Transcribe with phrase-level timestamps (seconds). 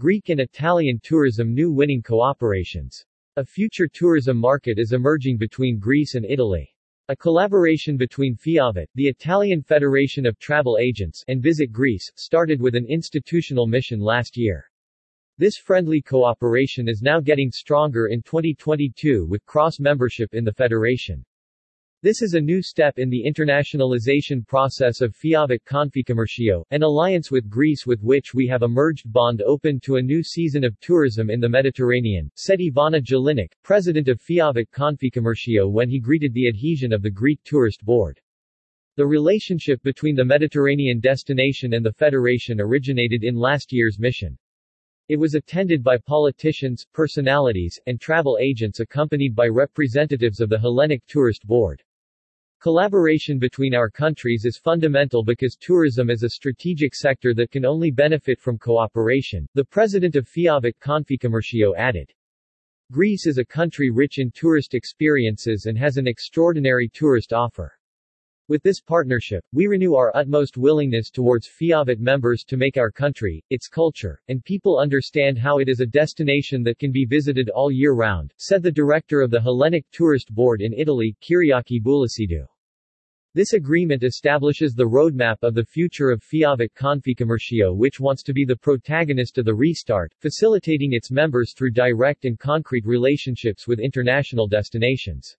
[0.00, 3.04] Greek and Italian tourism new winning cooperations.
[3.36, 6.74] A future tourism market is emerging between Greece and Italy.
[7.08, 12.76] A collaboration between FIAVET, the Italian Federation of Travel Agents, and Visit Greece, started with
[12.76, 14.64] an institutional mission last year.
[15.36, 21.22] This friendly cooperation is now getting stronger in 2022 with cross-membership in the federation.
[22.02, 27.50] This is a new step in the internationalization process of Fiavet Confcommercio, an alliance with
[27.50, 31.28] Greece with which we have a merged bond open to a new season of tourism
[31.28, 36.90] in the Mediterranean, said Ivana Jelinic, president of Fiavet Confcommercio when he greeted the adhesion
[36.94, 38.18] of the Greek Tourist Board.
[38.96, 44.38] The relationship between the Mediterranean destination and the Federation originated in last year's mission.
[45.10, 51.06] It was attended by politicians, personalities, and travel agents accompanied by representatives of the Hellenic
[51.06, 51.82] Tourist Board.
[52.60, 57.90] Collaboration between our countries is fundamental because tourism is a strategic sector that can only
[57.90, 62.12] benefit from cooperation, the president of Fiavet Confcommercio added.
[62.92, 67.72] Greece is a country rich in tourist experiences and has an extraordinary tourist offer.
[68.50, 73.44] With this partnership, we renew our utmost willingness towards FIAVET members to make our country,
[73.48, 77.70] its culture, and people understand how it is a destination that can be visited all
[77.70, 82.44] year round, said the director of the Hellenic Tourist Board in Italy, Kyriaki Boulasidou.
[83.34, 88.44] This agreement establishes the roadmap of the future of FIAVET Confcommercio which wants to be
[88.44, 94.48] the protagonist of the restart, facilitating its members through direct and concrete relationships with international
[94.48, 95.36] destinations.